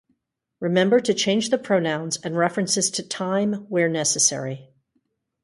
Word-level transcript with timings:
Remember 0.59 0.99
to 0.99 1.13
change 1.13 1.51
the 1.51 1.59
pronouns 1.59 2.17
and 2.23 2.35
references 2.35 2.89
to 2.89 3.07
time 3.07 3.67
where 3.69 3.87
necessary. 3.87 4.67